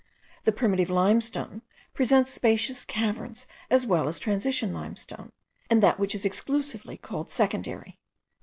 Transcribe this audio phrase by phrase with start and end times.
[0.45, 1.61] The primitive limestone
[1.93, 5.31] presents spacious caverns as well as transition limestone,*
[5.69, 7.99] and that which is exclusively called secondary.